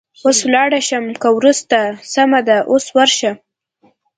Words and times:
اوس 0.25 0.39
ولاړه 0.47 0.79
شم 0.87 1.05
که 1.21 1.27
وروسته؟ 1.37 1.79
سمه 2.13 2.39
ده، 2.47 2.57
اوس 2.71 2.85
ورشه. 2.95 3.31